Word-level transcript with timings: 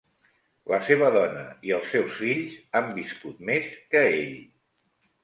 La 0.71 0.77
seva 0.85 1.09
dona 1.15 1.43
i 1.69 1.73
els 1.77 1.91
seus 1.95 2.15
fills 2.21 2.55
han 2.79 2.89
viscut 2.97 3.45
més 3.51 3.69
que 3.93 4.03
ell. 4.15 4.33